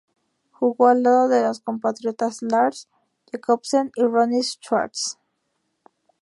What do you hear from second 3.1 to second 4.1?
Jacobsen y